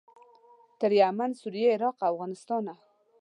[0.79, 2.73] تر یمن، سوریې، عراق او افغانستانه.